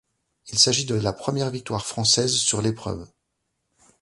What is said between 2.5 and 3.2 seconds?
l'épreuve.